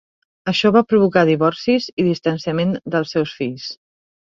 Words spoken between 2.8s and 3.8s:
dels seus fills.